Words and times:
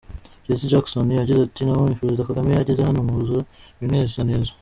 Jesse 0.47 0.69
Jackson 0.71 1.07
yagize 1.19 1.39
ati 1.43 1.61
“Nabonye 1.63 1.97
Perezida 1.99 2.27
Kagame 2.29 2.51
ageze 2.61 2.81
hano 2.87 2.99
mwuzura 3.07 3.41
ibinezaneza. 3.79 4.51